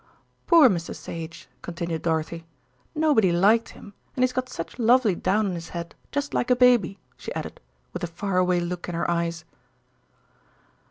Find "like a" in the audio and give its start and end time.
6.33-6.55